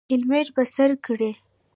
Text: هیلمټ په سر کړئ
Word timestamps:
هیلمټ 0.11 0.47
په 0.55 0.63
سر 0.73 0.91
کړئ 1.05 1.33